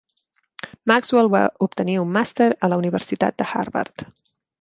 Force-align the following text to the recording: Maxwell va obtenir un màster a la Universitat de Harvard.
Maxwell 0.91 1.29
va 1.35 1.41
obtenir 1.65 1.97
un 2.05 2.09
màster 2.15 2.47
a 2.69 2.71
la 2.73 2.79
Universitat 2.85 3.37
de 3.43 3.49
Harvard. 3.53 4.07